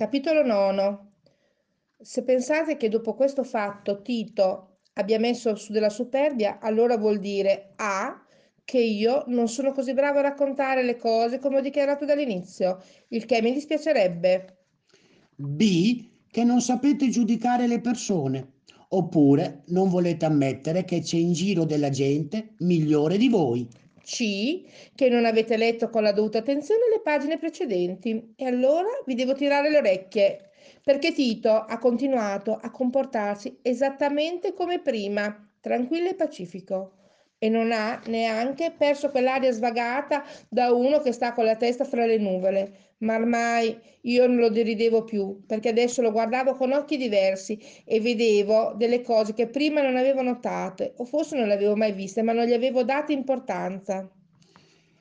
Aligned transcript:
Capitolo 0.00 0.42
nono. 0.42 1.16
Se 2.00 2.22
pensate 2.22 2.78
che 2.78 2.88
dopo 2.88 3.12
questo 3.12 3.44
fatto 3.44 4.00
Tito 4.00 4.78
abbia 4.94 5.18
messo 5.18 5.54
su 5.56 5.72
della 5.72 5.90
superbia, 5.90 6.58
allora 6.58 6.96
vuol 6.96 7.18
dire 7.18 7.74
A. 7.76 8.24
che 8.64 8.78
io 8.78 9.24
non 9.26 9.46
sono 9.46 9.72
così 9.72 9.92
bravo 9.92 10.20
a 10.20 10.22
raccontare 10.22 10.82
le 10.84 10.96
cose 10.96 11.38
come 11.38 11.58
ho 11.58 11.60
dichiarato 11.60 12.06
dall'inizio, 12.06 12.82
il 13.08 13.26
che 13.26 13.42
mi 13.42 13.52
dispiacerebbe. 13.52 14.56
B. 15.36 16.08
Che 16.30 16.44
non 16.44 16.62
sapete 16.62 17.10
giudicare 17.10 17.66
le 17.66 17.82
persone. 17.82 18.52
Oppure 18.88 19.64
non 19.66 19.90
volete 19.90 20.24
ammettere 20.24 20.86
che 20.86 21.00
c'è 21.02 21.18
in 21.18 21.34
giro 21.34 21.66
della 21.66 21.90
gente 21.90 22.54
migliore 22.60 23.18
di 23.18 23.28
voi. 23.28 23.68
C. 24.10 24.64
Che 24.92 25.08
non 25.08 25.24
avete 25.24 25.56
letto 25.56 25.88
con 25.88 26.02
la 26.02 26.10
dovuta 26.10 26.38
attenzione 26.38 26.88
le 26.90 27.00
pagine 27.00 27.38
precedenti. 27.38 28.32
E 28.34 28.44
allora 28.44 28.88
vi 29.06 29.14
devo 29.14 29.34
tirare 29.34 29.70
le 29.70 29.78
orecchie, 29.78 30.50
perché 30.82 31.12
Tito 31.12 31.52
ha 31.52 31.78
continuato 31.78 32.56
a 32.56 32.70
comportarsi 32.72 33.60
esattamente 33.62 34.52
come 34.52 34.80
prima, 34.80 35.48
tranquillo 35.60 36.08
e 36.08 36.16
pacifico. 36.16 36.94
E 37.42 37.48
non 37.48 37.72
ha 37.72 38.02
neanche 38.06 38.74
perso 38.76 39.08
quell'aria 39.08 39.50
svagata 39.50 40.22
da 40.50 40.72
uno 40.74 41.00
che 41.00 41.10
sta 41.10 41.32
con 41.32 41.46
la 41.46 41.56
testa 41.56 41.84
fra 41.84 42.04
le 42.04 42.18
nuvole. 42.18 42.90
Ma 42.98 43.14
ormai 43.14 43.78
io 44.02 44.26
non 44.26 44.36
lo 44.36 44.50
deridevo 44.50 45.04
più, 45.04 45.40
perché 45.46 45.70
adesso 45.70 46.02
lo 46.02 46.12
guardavo 46.12 46.54
con 46.54 46.72
occhi 46.72 46.98
diversi 46.98 47.58
e 47.86 47.98
vedevo 47.98 48.74
delle 48.76 49.00
cose 49.00 49.32
che 49.32 49.48
prima 49.48 49.80
non 49.80 49.96
avevo 49.96 50.20
notate, 50.20 50.92
o 50.98 51.06
forse 51.06 51.34
non 51.34 51.48
le 51.48 51.54
avevo 51.54 51.76
mai 51.76 51.92
viste, 51.92 52.20
ma 52.20 52.34
non 52.34 52.44
gli 52.44 52.52
avevo 52.52 52.84
dato 52.84 53.10
importanza. 53.12 54.06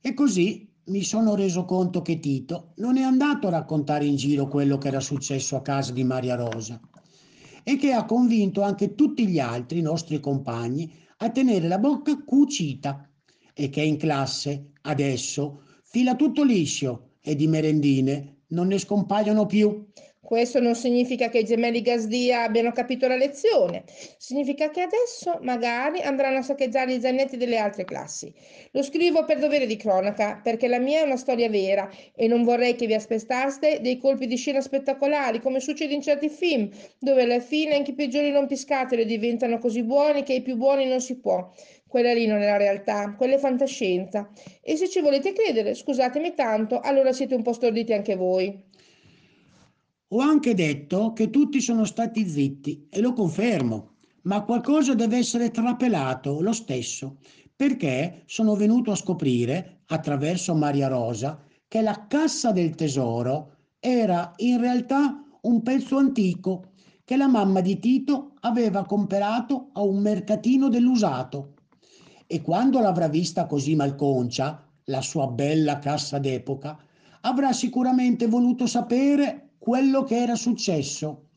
E 0.00 0.14
così 0.14 0.72
mi 0.84 1.02
sono 1.02 1.34
reso 1.34 1.66
conto 1.66 2.00
che 2.00 2.18
Tito 2.18 2.72
non 2.76 2.96
è 2.96 3.02
andato 3.02 3.46
a 3.46 3.50
raccontare 3.50 4.06
in 4.06 4.16
giro 4.16 4.48
quello 4.48 4.78
che 4.78 4.88
era 4.88 5.00
successo 5.00 5.54
a 5.54 5.62
casa 5.62 5.92
di 5.92 6.02
Maria 6.02 6.34
Rosa 6.34 6.80
e 7.62 7.76
che 7.76 7.92
ha 7.92 8.04
convinto 8.04 8.62
anche 8.62 8.96
tutti 8.96 9.28
gli 9.28 9.38
altri 9.38 9.80
nostri 9.80 10.18
compagni 10.18 10.92
a 11.22 11.30
tenere 11.30 11.68
la 11.68 11.78
bocca 11.78 12.16
cucita 12.24 13.08
e 13.54 13.68
che 13.68 13.80
in 13.80 13.96
classe 13.96 14.72
adesso 14.82 15.62
fila 15.84 16.16
tutto 16.16 16.42
liscio 16.42 17.10
e 17.20 17.36
di 17.36 17.46
merendine 17.46 18.42
non 18.48 18.66
ne 18.66 18.78
scompaiono 18.78 19.46
più. 19.46 19.86
Questo 20.24 20.60
non 20.60 20.76
significa 20.76 21.28
che 21.28 21.40
i 21.40 21.44
gemelli 21.44 21.82
Gasdia 21.82 22.44
abbiano 22.44 22.70
capito 22.70 23.08
la 23.08 23.16
lezione, 23.16 23.82
significa 24.18 24.70
che 24.70 24.80
adesso 24.80 25.40
magari 25.42 26.00
andranno 26.00 26.38
a 26.38 26.42
saccheggiare 26.42 26.94
i 26.94 27.00
zainetti 27.00 27.36
delle 27.36 27.58
altre 27.58 27.84
classi. 27.84 28.32
Lo 28.70 28.84
scrivo 28.84 29.24
per 29.24 29.40
dovere 29.40 29.66
di 29.66 29.74
cronaca, 29.74 30.40
perché 30.40 30.68
la 30.68 30.78
mia 30.78 31.00
è 31.00 31.04
una 31.04 31.16
storia 31.16 31.50
vera 31.50 31.90
e 32.14 32.28
non 32.28 32.44
vorrei 32.44 32.76
che 32.76 32.86
vi 32.86 32.94
aspettaste 32.94 33.80
dei 33.80 33.98
colpi 33.98 34.28
di 34.28 34.36
scena 34.36 34.60
spettacolari, 34.60 35.40
come 35.40 35.58
succede 35.58 35.92
in 35.92 36.02
certi 36.02 36.28
film, 36.28 36.70
dove 37.00 37.22
alla 37.22 37.40
fine 37.40 37.74
anche 37.74 37.90
i 37.90 37.94
peggiori 37.94 38.30
rompiscatole 38.30 39.04
diventano 39.04 39.58
così 39.58 39.82
buoni 39.82 40.22
che 40.22 40.34
i 40.34 40.42
più 40.42 40.56
buoni 40.56 40.86
non 40.86 41.00
si 41.00 41.18
può. 41.18 41.50
Quella 41.88 42.14
lì 42.14 42.26
non 42.26 42.40
è 42.40 42.46
la 42.46 42.56
realtà, 42.56 43.12
quella 43.18 43.34
è 43.34 43.38
fantascienza. 43.38 44.30
E 44.62 44.76
se 44.76 44.88
ci 44.88 45.00
volete 45.00 45.32
credere, 45.32 45.74
scusatemi 45.74 46.32
tanto, 46.32 46.78
allora 46.78 47.12
siete 47.12 47.34
un 47.34 47.42
po' 47.42 47.52
storditi 47.52 47.92
anche 47.92 48.14
voi. 48.14 48.70
Ho 50.14 50.20
anche 50.20 50.52
detto 50.52 51.14
che 51.14 51.30
tutti 51.30 51.58
sono 51.62 51.86
stati 51.86 52.28
zitti 52.28 52.86
e 52.90 53.00
lo 53.00 53.14
confermo, 53.14 53.92
ma 54.24 54.42
qualcosa 54.42 54.94
deve 54.94 55.16
essere 55.16 55.50
trapelato 55.50 56.42
lo 56.42 56.52
stesso, 56.52 57.16
perché 57.56 58.22
sono 58.26 58.54
venuto 58.54 58.90
a 58.90 58.94
scoprire, 58.94 59.84
attraverso 59.86 60.54
Maria 60.54 60.88
Rosa, 60.88 61.42
che 61.66 61.80
la 61.80 62.06
cassa 62.08 62.52
del 62.52 62.74
tesoro 62.74 63.54
era 63.80 64.34
in 64.36 64.60
realtà 64.60 65.24
un 65.40 65.62
pezzo 65.62 65.96
antico 65.96 66.72
che 67.04 67.16
la 67.16 67.26
mamma 67.26 67.62
di 67.62 67.78
Tito 67.78 68.34
aveva 68.40 68.84
comperato 68.84 69.70
a 69.72 69.80
un 69.80 69.96
mercatino 69.96 70.68
dell'usato. 70.68 71.54
E 72.26 72.42
quando 72.42 72.80
l'avrà 72.80 73.08
vista 73.08 73.46
così 73.46 73.74
malconcia, 73.74 74.62
la 74.84 75.00
sua 75.00 75.26
bella 75.28 75.78
cassa 75.78 76.18
d'epoca, 76.18 76.78
avrà 77.22 77.54
sicuramente 77.54 78.26
voluto 78.26 78.66
sapere 78.66 79.46
quello 79.62 80.02
che 80.02 80.20
era 80.20 80.34
successo. 80.34 81.28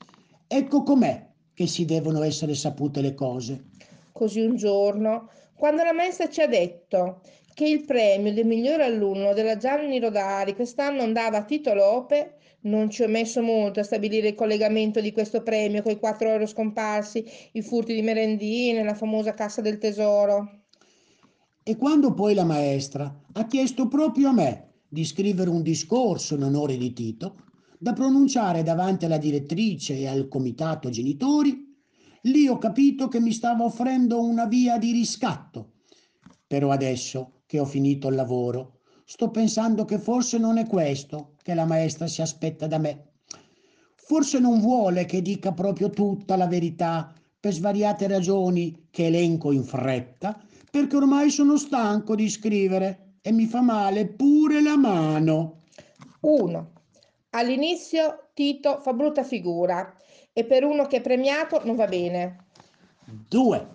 Ecco 0.47 0.81
com'è 0.81 1.29
che 1.53 1.67
si 1.67 1.85
devono 1.85 2.23
essere 2.23 2.55
sapute 2.55 2.99
le 2.99 3.13
cose. 3.13 3.65
Così 4.11 4.39
un 4.39 4.55
giorno, 4.55 5.29
quando 5.55 5.83
la 5.83 5.93
maestra 5.93 6.27
ci 6.27 6.41
ha 6.41 6.47
detto 6.47 7.21
che 7.53 7.67
il 7.67 7.85
premio 7.85 8.33
del 8.33 8.47
miglior 8.47 8.81
alunno 8.81 9.33
della 9.33 9.57
Gianni 9.57 9.99
Rodari 9.99 10.55
quest'anno 10.55 11.03
andava 11.03 11.37
a 11.37 11.43
Tito 11.43 11.75
Lope, 11.75 12.37
non 12.61 12.89
ci 12.89 13.03
ho 13.03 13.07
messo 13.07 13.43
molto 13.43 13.81
a 13.81 13.83
stabilire 13.83 14.29
il 14.29 14.35
collegamento 14.35 15.01
di 15.01 15.11
questo 15.11 15.43
premio 15.43 15.83
con 15.83 15.91
i 15.91 15.99
4 15.99 16.27
euro 16.27 16.47
scomparsi, 16.47 17.23
i 17.51 17.61
furti 17.61 17.93
di 17.93 18.01
merendine, 18.01 18.83
la 18.83 18.95
famosa 18.95 19.35
cassa 19.35 19.61
del 19.61 19.77
tesoro. 19.77 20.61
E 21.61 21.75
quando 21.75 22.11
poi 22.15 22.33
la 22.33 22.43
maestra 22.43 23.21
ha 23.33 23.45
chiesto 23.45 23.87
proprio 23.87 24.29
a 24.29 24.33
me 24.33 24.71
di 24.87 25.05
scrivere 25.05 25.51
un 25.51 25.61
discorso 25.61 26.33
in 26.33 26.41
onore 26.41 26.75
di 26.75 26.91
Tito, 26.91 27.35
da 27.85 27.93
pronunciare 27.93 28.63
davanti 28.63 29.05
alla 29.05 29.19
direttrice 29.19 29.95
e 29.95 30.07
al 30.07 30.27
comitato 30.27 30.89
genitori, 30.89 31.71
lì 32.23 32.47
ho 32.47 32.57
capito 32.57 33.07
che 33.07 33.19
mi 33.19 33.31
stava 33.31 33.63
offrendo 33.63 34.23
una 34.23 34.47
via 34.47 34.79
di 34.79 34.91
riscatto. 34.91 35.73
Però 36.47 36.71
adesso 36.71 37.43
che 37.45 37.59
ho 37.59 37.65
finito 37.65 38.07
il 38.07 38.15
lavoro, 38.15 38.79
sto 39.05 39.29
pensando 39.29 39.85
che 39.85 39.99
forse 39.99 40.39
non 40.39 40.57
è 40.57 40.65
questo 40.65 41.35
che 41.43 41.53
la 41.53 41.65
maestra 41.65 42.07
si 42.07 42.23
aspetta 42.23 42.65
da 42.65 42.79
me. 42.79 43.09
Forse 43.93 44.39
non 44.39 44.61
vuole 44.61 45.05
che 45.05 45.21
dica 45.21 45.51
proprio 45.51 45.91
tutta 45.91 46.35
la 46.35 46.47
verità 46.47 47.13
per 47.39 47.53
svariate 47.53 48.07
ragioni 48.07 48.87
che 48.89 49.05
elenco 49.05 49.51
in 49.51 49.63
fretta, 49.63 50.43
perché 50.71 50.95
ormai 50.95 51.29
sono 51.29 51.55
stanco 51.55 52.15
di 52.15 52.31
scrivere 52.31 53.17
e 53.21 53.31
mi 53.31 53.45
fa 53.45 53.61
male 53.61 54.07
pure 54.07 54.59
la 54.63 54.75
mano. 54.75 55.65
1. 56.21 56.74
All'inizio 57.37 58.29
Tito 58.33 58.79
fa 58.79 58.93
brutta 58.93 59.23
figura 59.23 59.93
e 60.31 60.45
per 60.45 60.63
uno 60.63 60.87
che 60.87 60.97
è 60.97 61.01
premiato 61.01 61.61
non 61.65 61.75
va 61.75 61.85
bene. 61.85 62.45
2. 63.27 63.67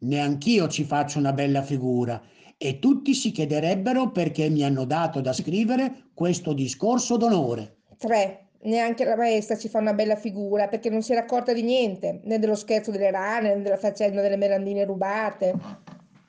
Neanch'io 0.00 0.66
ci 0.68 0.84
faccio 0.84 1.18
una 1.18 1.34
bella 1.34 1.60
figura 1.60 2.20
e 2.56 2.78
tutti 2.78 3.12
si 3.12 3.30
chiederebbero 3.30 4.10
perché 4.12 4.48
mi 4.48 4.64
hanno 4.64 4.86
dato 4.86 5.20
da 5.20 5.34
scrivere 5.34 6.06
questo 6.14 6.54
discorso 6.54 7.18
d'onore. 7.18 7.80
3. 7.98 8.46
Neanche 8.62 9.04
la 9.04 9.16
maestra 9.16 9.58
ci 9.58 9.68
fa 9.68 9.78
una 9.78 9.92
bella 9.92 10.16
figura 10.16 10.68
perché 10.68 10.88
non 10.88 11.02
si 11.02 11.12
era 11.12 11.20
accorta 11.20 11.52
di 11.52 11.62
niente, 11.62 12.20
né 12.24 12.38
dello 12.38 12.54
scherzo 12.54 12.90
delle 12.90 13.10
rane, 13.10 13.56
né 13.56 13.62
della 13.62 13.76
faccenda 13.76 14.22
delle 14.22 14.36
merendine 14.36 14.86
rubate. 14.86 15.54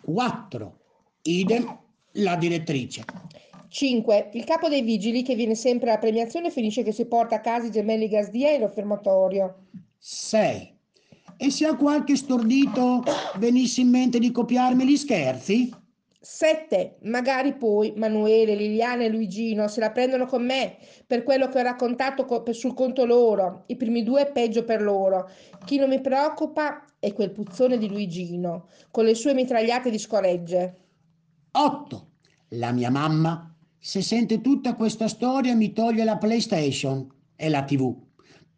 4. 0.01 0.79
Idem 1.21 1.79
la 2.13 2.35
direttrice. 2.35 3.05
5. 3.73 4.29
Il 4.33 4.43
capo 4.43 4.69
dei 4.69 4.83
vigili 4.83 5.23
che 5.23 5.33
viene 5.33 5.55
sempre 5.55 5.89
alla 5.89 5.97
premiazione 5.97 6.51
finisce 6.51 6.83
che 6.83 6.91
si 6.91 7.07
porta 7.07 7.37
a 7.37 7.41
casa 7.41 7.65
i 7.65 7.71
gemelli 7.71 8.07
Gasdia 8.07 8.51
e 8.51 8.59
lo 8.59 8.67
fermatorio. 8.67 9.65
6. 9.97 10.77
E 11.37 11.49
se 11.49 11.65
a 11.65 11.75
qualche 11.75 12.15
stordito 12.15 13.03
venisse 13.37 13.81
in 13.81 13.89
mente 13.89 14.19
di 14.19 14.29
copiarmi 14.29 14.85
gli 14.85 14.95
scherzi? 14.95 15.73
7. 16.19 16.97
Magari 17.01 17.55
poi 17.55 17.93
Manuele, 17.97 18.53
Liliana 18.53 19.05
e 19.05 19.09
Luigino 19.09 19.67
se 19.67 19.79
la 19.79 19.91
prendono 19.91 20.27
con 20.27 20.45
me 20.45 20.77
per 21.07 21.23
quello 21.23 21.47
che 21.47 21.57
ho 21.57 21.63
raccontato 21.63 22.25
co- 22.25 22.43
sul 22.53 22.75
conto 22.75 23.05
loro. 23.05 23.63
I 23.65 23.75
primi 23.75 24.03
due 24.03 24.27
peggio 24.27 24.63
per 24.65 24.83
loro. 24.83 25.27
Chi 25.65 25.77
non 25.77 25.89
mi 25.89 25.99
preoccupa 25.99 26.85
è 26.99 27.11
quel 27.11 27.31
puzzone 27.31 27.79
di 27.79 27.89
Luigino 27.89 28.67
con 28.91 29.03
le 29.03 29.15
sue 29.15 29.33
mitragliate 29.33 29.89
di 29.89 29.97
scoregge. 29.97 30.77
8. 31.53 32.07
La 32.49 32.71
mia 32.71 32.91
mamma, 32.91 33.52
se 33.85 34.01
sente 34.01 34.39
tutta 34.39 34.75
questa 34.75 35.09
storia, 35.09 35.53
mi 35.55 35.73
toglie 35.73 36.05
la 36.05 36.17
PlayStation 36.17 37.05
e 37.35 37.49
la 37.49 37.65
TV 37.65 37.93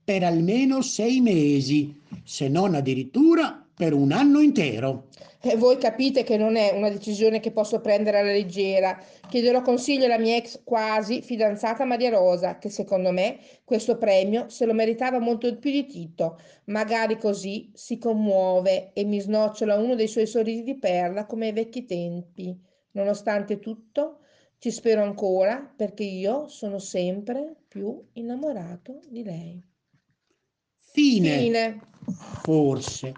per 0.05 0.23
almeno 0.23 0.83
sei 0.83 1.19
mesi, 1.19 1.99
se 2.23 2.47
non 2.47 2.75
addirittura 2.75 3.67
per 3.75 3.93
un 3.93 4.11
anno 4.11 4.39
intero. 4.39 5.07
E 5.41 5.57
voi 5.57 5.79
capite 5.79 6.23
che 6.23 6.37
non 6.37 6.55
è 6.55 6.73
una 6.75 6.89
decisione 6.89 7.39
che 7.39 7.51
posso 7.51 7.81
prendere 7.81 8.19
alla 8.19 8.31
leggera. 8.31 9.03
Chiederò 9.27 9.63
consiglio 9.63 10.05
alla 10.05 10.19
mia 10.19 10.35
ex 10.35 10.61
quasi 10.63 11.23
fidanzata 11.23 11.85
Maria 11.85 12.11
Rosa, 12.11 12.59
che 12.59 12.69
secondo 12.69 13.11
me 13.11 13.39
questo 13.63 13.97
premio 13.97 14.47
se 14.49 14.67
lo 14.67 14.73
meritava 14.73 15.17
molto 15.17 15.57
più 15.57 15.71
di 15.71 15.87
Tito. 15.87 16.39
Magari 16.65 17.17
così 17.17 17.71
si 17.73 17.97
commuove 17.97 18.91
e 18.93 19.05
mi 19.05 19.19
snocciola 19.19 19.75
uno 19.75 19.95
dei 19.95 20.07
suoi 20.07 20.27
sorrisi 20.27 20.61
di 20.61 20.77
perla 20.77 21.25
come 21.25 21.47
ai 21.47 21.53
vecchi 21.53 21.85
tempi. 21.85 22.55
Nonostante 22.91 23.57
tutto, 23.57 24.19
ci 24.65 24.71
spero 24.71 25.03
ancora 25.03 25.57
perché 25.57 26.03
io 26.03 26.47
sono 26.47 26.79
sempre 26.79 27.55
più 27.67 28.03
innamorato 28.13 28.99
di 29.07 29.21
lei. 29.21 29.63
Fine. 30.79 31.37
Fine. 31.37 31.79
Forse. 32.41 33.13